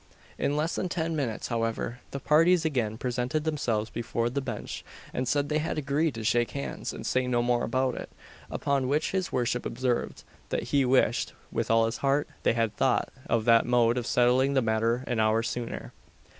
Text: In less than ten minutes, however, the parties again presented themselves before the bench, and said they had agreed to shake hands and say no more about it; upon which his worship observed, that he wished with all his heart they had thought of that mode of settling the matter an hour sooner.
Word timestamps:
In 0.39 0.57
less 0.57 0.73
than 0.73 0.89
ten 0.89 1.15
minutes, 1.15 1.49
however, 1.49 1.99
the 2.09 2.19
parties 2.19 2.65
again 2.65 2.97
presented 2.97 3.43
themselves 3.43 3.91
before 3.91 4.31
the 4.31 4.41
bench, 4.41 4.83
and 5.13 5.27
said 5.27 5.47
they 5.47 5.59
had 5.59 5.77
agreed 5.77 6.15
to 6.15 6.23
shake 6.23 6.53
hands 6.57 6.91
and 6.91 7.05
say 7.05 7.27
no 7.27 7.43
more 7.43 7.63
about 7.63 7.93
it; 7.93 8.09
upon 8.49 8.87
which 8.87 9.11
his 9.11 9.31
worship 9.31 9.63
observed, 9.63 10.23
that 10.49 10.69
he 10.73 10.85
wished 10.85 11.33
with 11.51 11.69
all 11.69 11.85
his 11.85 11.97
heart 11.97 12.27
they 12.41 12.53
had 12.53 12.75
thought 12.75 13.13
of 13.29 13.45
that 13.45 13.67
mode 13.67 13.95
of 13.95 14.07
settling 14.07 14.55
the 14.55 14.61
matter 14.63 15.03
an 15.05 15.19
hour 15.19 15.43
sooner. 15.43 15.93